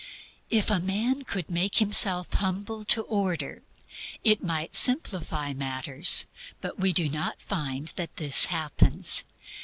If 0.49 0.71
a 0.71 0.79
man 0.79 1.25
could 1.25 1.51
make 1.51 1.75
himself 1.75 2.33
humble 2.33 2.83
to 2.85 3.01
order, 3.03 3.61
it 4.23 4.43
might 4.43 4.73
simplify 4.75 5.53
matters; 5.53 6.25
but 6.59 6.79
we 6.79 6.91
do 6.91 7.07
not 7.07 7.39
find 7.39 7.93
that 7.97 8.17
this 8.17 8.45
happens. 8.45 9.25